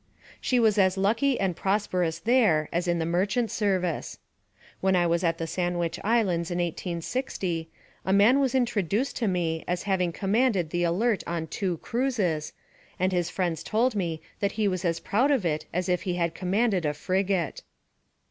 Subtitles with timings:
[0.39, 4.17] She was as lucky and prosperous there as in the merchant service.
[4.79, 7.69] When I was at the Sandwich Islands in 1860,
[8.03, 12.51] a man was introduced to me as having commanded the Alert on two cruises,
[12.97, 16.15] and his friends told me that he was as proud of it as if he
[16.15, 17.61] had commanded a frigate.